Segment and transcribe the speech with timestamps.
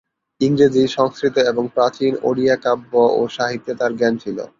[0.41, 4.37] ইংরেজি, সংস্কৃত এবং প্রাচীন ওড়িয়া কাব্য ও সাহিত্যে তার জ্ঞান ছিল।